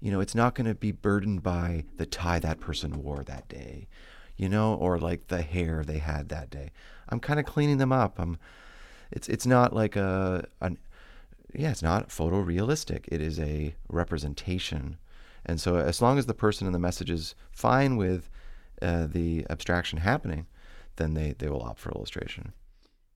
[0.00, 3.48] you know, it's not going to be burdened by the tie that person wore that
[3.48, 3.88] day,
[4.36, 6.70] you know, or like the hair they had that day.
[7.08, 8.18] I'm kind of cleaning them up.
[8.18, 8.38] I'm,
[9.12, 10.78] it's it's not like a an,
[11.54, 13.04] yeah, it's not photorealistic.
[13.08, 14.96] It is a representation,
[15.44, 18.28] and so as long as the person in the message is fine with
[18.80, 20.46] uh, the abstraction happening,
[20.96, 22.52] then they they will opt for illustration.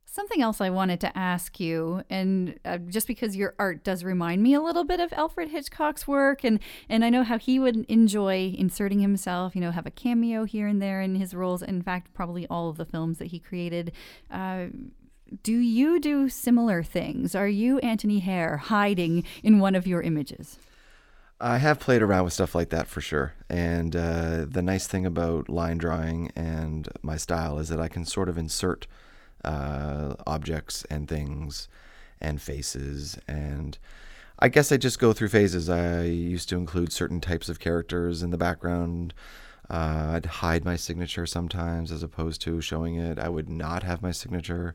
[0.05, 4.43] Something else I wanted to ask you, and uh, just because your art does remind
[4.43, 7.85] me a little bit of Alfred Hitchcock's work, and and I know how he would
[7.87, 11.63] enjoy inserting himself, you know, have a cameo here and there in his roles.
[11.63, 13.93] In fact, probably all of the films that he created.
[14.31, 14.67] Uh,
[15.43, 17.35] do you do similar things?
[17.35, 20.59] Are you Antony Hare hiding in one of your images?
[21.41, 23.35] I have played around with stuff like that for sure.
[23.51, 28.05] And uh, the nice thing about line drawing and my style is that I can
[28.07, 28.87] sort of insert
[29.45, 31.69] uh, objects and things
[32.21, 33.19] and faces.
[33.29, 33.77] And
[34.39, 35.69] I guess I just go through phases.
[35.69, 39.13] I used to include certain types of characters in the background.
[39.69, 43.19] Uh, I'd hide my signature sometimes as opposed to showing it.
[43.19, 44.75] I would not have my signature.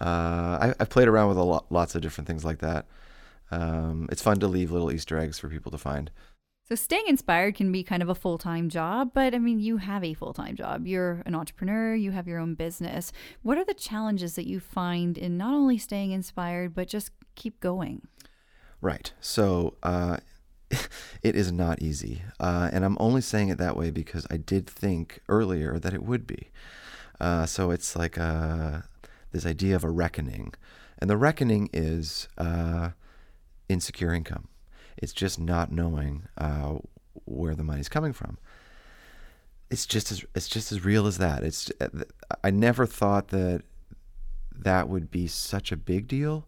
[0.00, 2.86] Uh, I, have played around with a lot, lots of different things like that.
[3.50, 6.10] Um, it's fun to leave little Easter eggs for people to find.
[6.66, 10.02] So staying inspired can be kind of a full-time job, but I mean, you have
[10.02, 10.86] a full-time job.
[10.86, 13.12] You're an entrepreneur, you have your own business.
[13.42, 17.60] What are the challenges that you find in not only staying inspired, but just keep
[17.60, 18.08] going?
[18.80, 19.12] Right.
[19.20, 20.16] So, uh,
[21.22, 22.22] it is not easy.
[22.40, 26.02] Uh, and I'm only saying it that way because I did think earlier that it
[26.02, 26.50] would be.
[27.20, 28.80] Uh, so it's like uh,
[29.34, 30.54] this idea of a reckoning.
[30.98, 32.90] And the reckoning is uh,
[33.68, 34.48] insecure income.
[34.96, 36.76] It's just not knowing uh,
[37.24, 38.38] where the money's coming from.
[39.70, 41.42] It's just as it's just as real as that.
[41.42, 41.70] It's
[42.44, 43.62] I never thought that
[44.56, 46.46] that would be such a big deal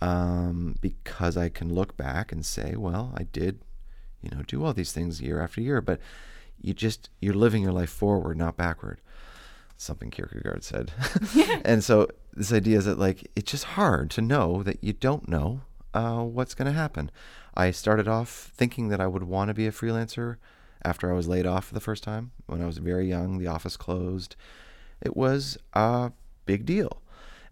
[0.00, 3.60] um, because I can look back and say, well, I did,
[4.22, 6.00] you know, do all these things year after year, but
[6.58, 9.02] you just you're living your life forward, not backward.
[9.76, 10.92] Something Kierkegaard said.
[11.64, 15.28] and so this idea is that like it's just hard to know that you don't
[15.28, 15.60] know
[15.94, 17.10] uh, what's going to happen.
[17.54, 20.36] I started off thinking that I would want to be a freelancer
[20.84, 22.32] after I was laid off for the first time.
[22.46, 24.36] When I was very young, the office closed.
[25.00, 26.12] It was a
[26.44, 27.02] big deal.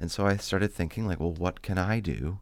[0.00, 2.40] And so I started thinking, like, well, what can I do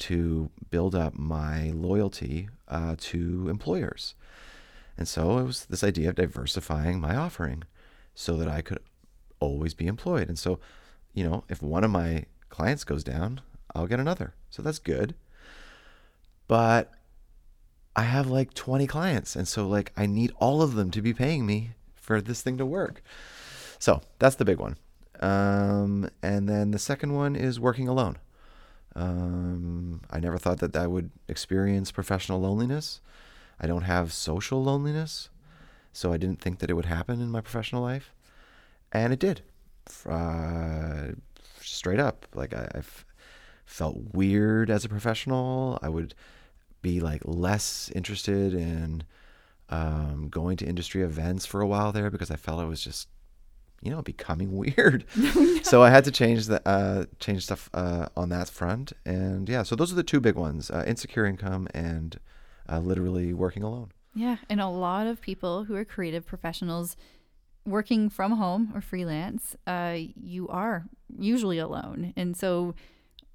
[0.00, 4.14] to build up my loyalty uh, to employers?
[4.98, 7.64] And so it was this idea of diversifying my offering
[8.14, 8.80] so that I could
[9.42, 10.28] always be employed.
[10.28, 10.58] And so,
[11.12, 13.40] you know, if one of my clients goes down,
[13.74, 14.34] I'll get another.
[14.50, 15.14] So that's good
[16.52, 16.92] but
[17.96, 19.36] I have like 20 clients.
[19.36, 22.58] And so, like, I need all of them to be paying me for this thing
[22.58, 23.02] to work.
[23.78, 24.76] So, that's the big one.
[25.20, 28.18] Um, and then the second one is working alone.
[28.94, 33.00] Um, I never thought that I would experience professional loneliness.
[33.58, 35.30] I don't have social loneliness.
[35.94, 38.12] So, I didn't think that it would happen in my professional life.
[38.92, 39.42] And it did.
[40.08, 41.08] Uh,
[41.60, 42.26] straight up.
[42.34, 42.82] Like, I, I
[43.64, 45.78] felt weird as a professional.
[45.82, 46.14] I would
[46.82, 49.04] be like less interested in
[49.70, 53.08] um, going to industry events for a while there because I felt it was just
[53.80, 55.04] you know becoming weird.
[55.62, 59.62] so I had to change the uh, change stuff uh, on that front, and yeah,
[59.62, 62.18] so those are the two big ones: uh, insecure income and
[62.68, 63.92] uh, literally working alone.
[64.14, 66.96] Yeah, and a lot of people who are creative professionals
[67.64, 70.86] working from home or freelance, uh, you are
[71.18, 72.12] usually alone.
[72.16, 72.74] And so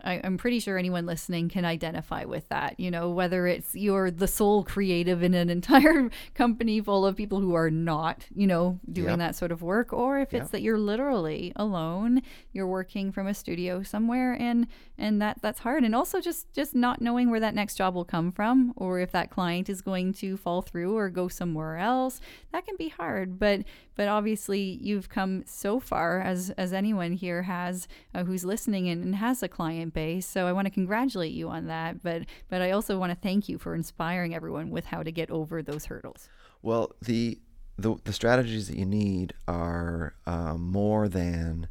[0.04, 2.80] I, am pretty sure anyone listening can identify with that.
[2.80, 7.40] You know, whether it's you're the sole creative in an entire company full of people
[7.40, 9.20] who are not, you know, doing yep.
[9.20, 10.52] that sort of work, or if it's yep.
[10.52, 12.22] that you're literally alone,
[12.54, 14.68] you're working from a studio somewhere, and
[14.98, 15.84] and that that's hard.
[15.84, 19.12] And also just just not knowing where that next job will come from, or if
[19.12, 22.22] that client is going to fall through or go somewhere else,
[22.52, 23.40] that can be hard.
[23.40, 23.62] But
[23.98, 29.04] but obviously you've come so far as as anyone here has uh, who's listening and,
[29.04, 30.26] and has a client base.
[30.26, 32.02] So I want to congratulate you on that.
[32.02, 35.30] But but I also want to thank you for inspiring everyone with how to get
[35.30, 36.30] over those hurdles.
[36.62, 37.40] Well, the
[37.78, 41.68] the, the strategies that you need are uh, more than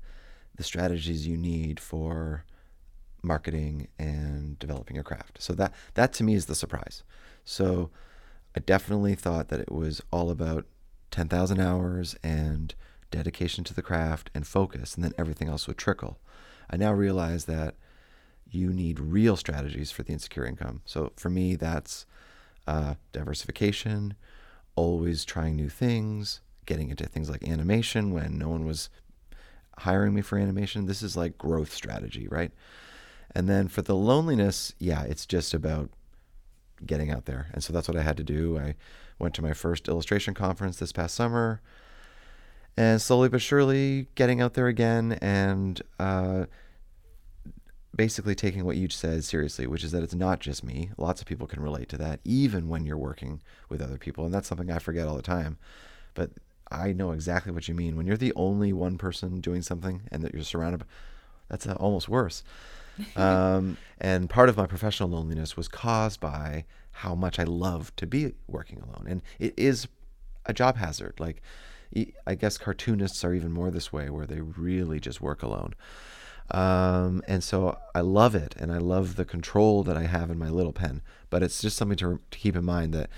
[0.57, 2.45] the strategies you need for
[3.23, 5.41] marketing and developing your craft.
[5.41, 7.05] So that that to me is the surprise.
[7.45, 7.91] So
[8.57, 10.67] I definitely thought that it was all about
[11.11, 12.75] 10,000 hours and
[13.11, 16.19] dedication to the craft and focus, and then everything else would trickle.
[16.71, 17.75] I now realize that
[18.51, 20.83] you need real strategies for the insecure income.
[20.85, 22.07] So for me, that's
[22.67, 24.15] uh, diversification,
[24.75, 28.91] always trying new things, getting into things like animation when no one was
[29.79, 30.87] hiring me for animation.
[30.87, 32.53] This is like growth strategy, right?
[33.35, 35.91] And then for the loneliness, yeah, it's just about
[36.85, 37.49] getting out there.
[37.53, 38.59] And so that's what I had to do.
[38.59, 38.75] I
[39.19, 41.61] went to my first illustration conference this past summer
[42.77, 46.45] and slowly but surely getting out there again and uh,
[47.95, 50.91] basically taking what you said seriously, which is that it's not just me.
[50.99, 54.27] Lots of people can relate to that, even when you're working with other people.
[54.27, 55.57] And that's something I forget all the time.
[56.15, 56.33] But
[56.71, 57.97] I know exactly what you mean.
[57.97, 60.87] When you're the only one person doing something and that you're surrounded, by,
[61.49, 62.43] that's almost worse.
[63.17, 68.07] um, and part of my professional loneliness was caused by how much I love to
[68.07, 69.07] be working alone.
[69.09, 69.89] And it is
[70.47, 71.15] a job hazard.
[71.19, 71.43] Like,
[72.27, 75.75] I guess cartoonists are even more this way, where they really just work alone.
[76.51, 80.39] Um, and so I love it, and I love the control that I have in
[80.39, 81.03] my little pen.
[81.31, 83.11] But it's just something to, to keep in mind that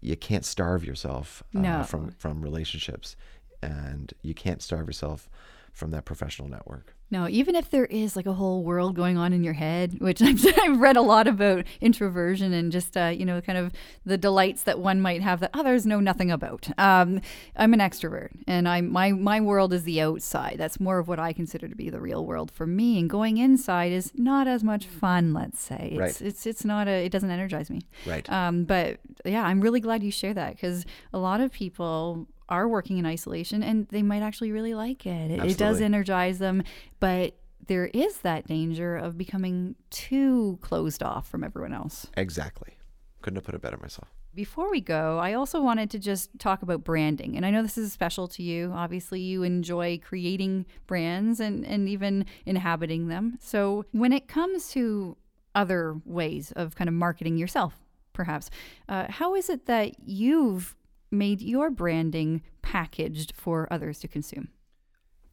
[0.00, 1.82] you can't starve yourself uh, no.
[1.84, 3.16] from from relationships,
[3.62, 5.30] and you can't starve yourself
[5.72, 6.94] from that professional network.
[7.12, 10.22] No, even if there is like a whole world going on in your head, which
[10.22, 13.70] I've, I've read a lot about introversion and just, uh, you know, kind of
[14.06, 16.70] the delights that one might have that others know nothing about.
[16.78, 17.20] Um,
[17.54, 20.56] I'm an extrovert and I'm, my, my world is the outside.
[20.56, 22.98] That's more of what I consider to be the real world for me.
[22.98, 25.90] And going inside is not as much fun, let's say.
[25.92, 26.22] It's, right.
[26.22, 27.82] it's, it's not a, it doesn't energize me.
[28.06, 28.28] Right.
[28.32, 32.68] Um, but yeah, I'm really glad you share that because a lot of people are
[32.68, 35.30] working in isolation and they might actually really like it.
[35.30, 36.62] It, it, does energize them,
[37.00, 37.34] but
[37.66, 42.06] there is that danger of becoming too closed off from everyone else.
[42.16, 42.76] Exactly.
[43.22, 44.08] Couldn't have put it better myself.
[44.34, 47.36] Before we go, I also wanted to just talk about branding.
[47.36, 48.72] And I know this is special to you.
[48.74, 53.38] Obviously, you enjoy creating brands and, and even inhabiting them.
[53.40, 55.16] So, when it comes to
[55.54, 57.74] other ways of kind of marketing yourself,
[58.12, 58.50] perhaps,
[58.88, 60.76] uh, how is it that you've
[61.12, 64.48] made your branding packaged for others to consume?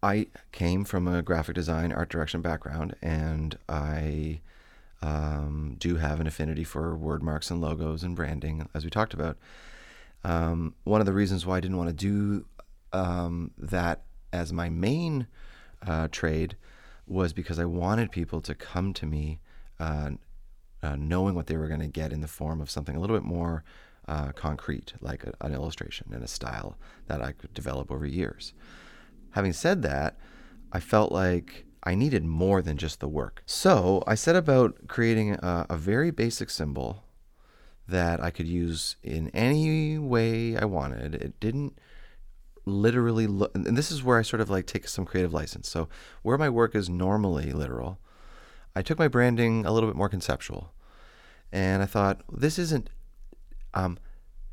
[0.02, 4.42] I came from a graphic design, art direction background, and I
[5.02, 9.14] um, do have an affinity for word marks and logos and branding, as we talked
[9.14, 9.38] about.
[10.24, 12.46] Um, one of the reasons why I didn't want to do
[12.92, 15.28] um, that as my main
[15.86, 16.56] uh, trade
[17.08, 19.40] was because I wanted people to come to me
[19.80, 20.12] uh,
[20.84, 23.16] uh, knowing what they were going to get in the form of something a little
[23.16, 23.64] bit more
[24.10, 26.76] uh, concrete, like a, an illustration and a style
[27.07, 28.53] that I could develop over years.
[29.32, 30.18] Having said that,
[30.72, 33.43] I felt like I needed more than just the work.
[33.45, 37.03] So I set about creating a, a very basic symbol
[37.88, 41.16] that I could use in any way I wanted.
[41.16, 41.80] It didn't
[42.66, 45.70] literally look, and this is where I sort of like take some creative license.
[45.70, 45.88] So
[46.24, 47.99] where my work is normally literal,
[48.76, 50.74] I took my branding a little bit more conceptual.
[51.51, 52.89] And I thought, this isn't
[53.74, 53.98] um,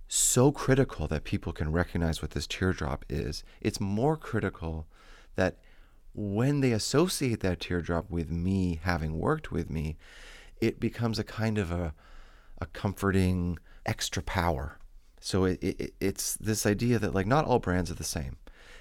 [0.08, 3.42] so critical that people can recognize what this teardrop is.
[3.60, 4.86] It's more critical
[5.34, 5.58] that
[6.14, 9.96] when they associate that teardrop with me having worked with me,
[10.60, 11.92] it becomes a kind of a,
[12.60, 14.78] a comforting extra power.
[15.20, 18.36] So it, it, it's this idea that like not all brands are the same.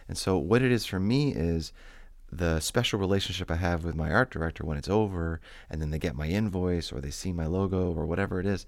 [0.07, 1.73] And so what it is for me is
[2.31, 5.99] the special relationship I have with my art director when it's over and then they
[5.99, 8.65] get my invoice or they see my logo or whatever it is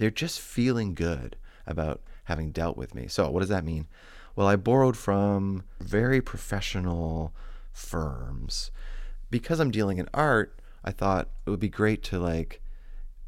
[0.00, 1.36] they're just feeling good
[1.66, 3.06] about having dealt with me.
[3.06, 3.86] So, what does that mean?
[4.34, 7.34] Well, I borrowed from very professional
[7.70, 8.70] firms.
[9.30, 12.62] Because I'm dealing in art, I thought it would be great to like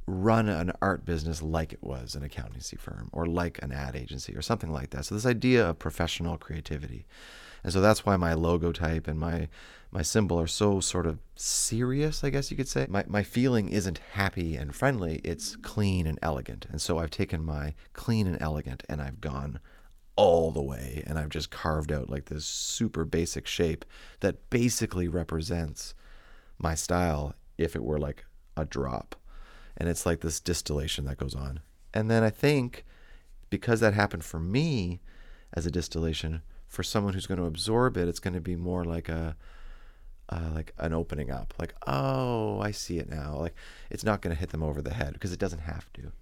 [0.06, 4.34] run an art business like it was an accountancy firm or like an ad agency
[4.34, 5.04] or something like that.
[5.04, 7.04] So this idea of professional creativity.
[7.64, 9.48] And so that's why my logo type and my
[9.90, 12.86] my symbol are so sort of serious, I guess you could say.
[12.88, 16.66] My my feeling isn't happy and friendly, it's clean and elegant.
[16.70, 19.60] And so I've taken my clean and elegant and I've gone
[20.16, 23.84] all the way and I've just carved out like this super basic shape
[24.20, 25.94] that basically represents
[26.58, 28.24] my style if it were like
[28.56, 29.16] a drop.
[29.76, 31.60] And it's like this distillation that goes on.
[31.94, 32.84] And then I think
[33.50, 35.00] because that happened for me
[35.54, 36.42] as a distillation,
[36.72, 39.36] for someone who's going to absorb it, it's going to be more like a
[40.30, 41.52] uh, like an opening up.
[41.58, 43.36] Like, oh, I see it now.
[43.36, 43.54] Like
[43.90, 46.12] it's not going to hit them over the head because it doesn't have to.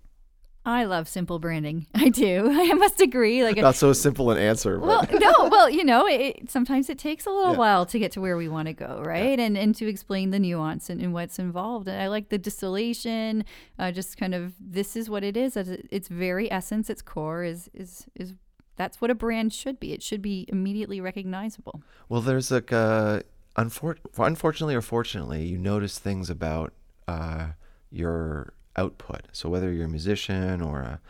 [0.66, 1.86] I love simple branding.
[1.94, 2.50] I do.
[2.50, 3.44] I must agree.
[3.44, 4.76] Like it's not so simple an answer.
[4.78, 4.86] But.
[4.86, 5.48] Well, no.
[5.50, 7.58] Well, you know, it, sometimes it takes a little yeah.
[7.58, 9.38] while to get to where we want to go, right?
[9.38, 9.44] Yeah.
[9.44, 11.86] And and to explain the nuance and, and, what's involved.
[11.86, 13.44] And I like the distillation.
[13.78, 15.56] Uh, just kind of this is what it is.
[15.56, 18.34] Its very essence, its core is is is
[18.80, 19.92] that's what a brand should be.
[19.92, 21.82] It should be immediately recognizable.
[22.08, 26.72] Well, there's like unfor- unfortunately or fortunately, you notice things about
[27.06, 27.48] uh,
[27.90, 29.28] your output.
[29.32, 31.00] So whether you're a musician or a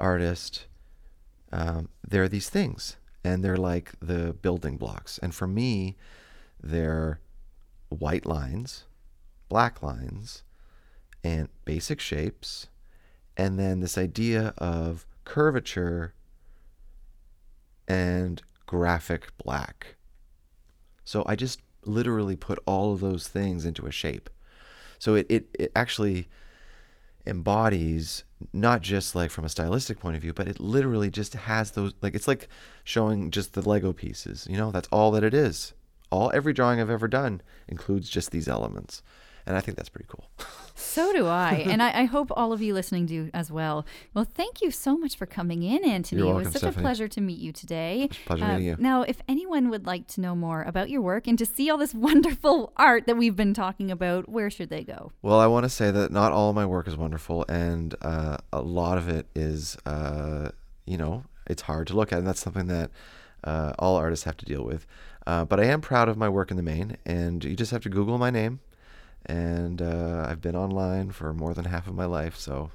[0.00, 0.66] artist,
[1.52, 5.18] um, there are these things, and they're like the building blocks.
[5.18, 5.96] And for me,
[6.60, 7.20] they're
[7.90, 8.86] white lines,
[9.48, 10.42] black lines,
[11.22, 12.66] and basic shapes,
[13.36, 16.14] and then this idea of curvature
[17.88, 19.96] and graphic black.
[21.04, 24.28] So I just literally put all of those things into a shape.
[24.98, 26.28] So it, it, it actually
[27.26, 31.72] embodies not just like from a stylistic point of view, but it literally just has
[31.72, 32.48] those like it's like
[32.84, 34.46] showing just the Lego pieces.
[34.50, 35.72] You know, that's all that it is.
[36.10, 39.02] All every drawing I've ever done includes just these elements.
[39.48, 40.28] And I think that's pretty cool.
[40.80, 41.54] So do I.
[41.54, 43.84] and I, I, hope all of you listening do as well.
[44.14, 46.22] Well, thank you so much for coming in, Antony.
[46.22, 46.82] Welcome, it was such Stephanie.
[46.82, 48.08] a pleasure to meet you today.
[48.26, 48.76] pleasure uh, meeting you.
[48.78, 51.78] Now, if anyone would like to know more about your work and to see all
[51.78, 55.10] this wonderful art that we've been talking about, where should they go?
[55.20, 58.36] Well, I want to say that not all of my work is wonderful, and uh,
[58.52, 60.50] a lot of it is, uh,
[60.86, 62.92] you know, it's hard to look at, and that's something that
[63.42, 64.86] uh, all artists have to deal with.
[65.26, 67.82] Uh, but I am proud of my work in the main, and you just have
[67.82, 68.60] to Google my name
[69.26, 72.70] and uh, I've been online for more than half of my life, so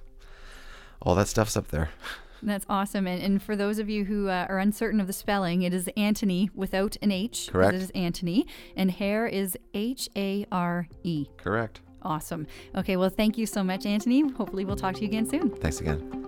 [1.01, 1.89] all that stuff's up there.
[2.45, 3.07] That's awesome.
[3.07, 5.89] And, and for those of you who uh, are uncertain of the spelling, it is
[5.95, 7.49] Antony without an H.
[7.51, 7.73] Correct.
[7.73, 8.45] It is Antony.
[8.75, 11.27] And Hare is H A R E.
[11.37, 11.79] Correct.
[12.01, 12.45] Awesome.
[12.75, 14.29] Okay, well, thank you so much, Antony.
[14.33, 15.49] Hopefully, we'll talk to you again soon.
[15.51, 16.27] Thanks again.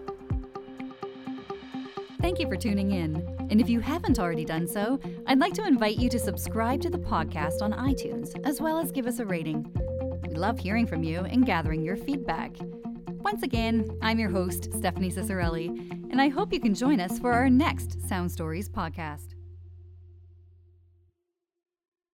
[2.22, 3.16] Thank you for tuning in.
[3.52, 6.90] And if you haven't already done so, I'd like to invite you to subscribe to
[6.90, 9.72] the podcast on iTunes, as well as give us a rating.
[10.36, 12.58] Love hearing from you and gathering your feedback.
[13.24, 15.70] Once again, I'm your host, Stephanie Ciccarelli,
[16.12, 19.35] and I hope you can join us for our next Sound Stories podcast.